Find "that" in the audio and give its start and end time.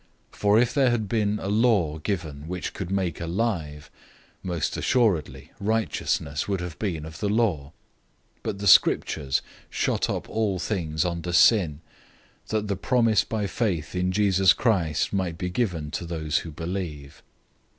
12.47-12.67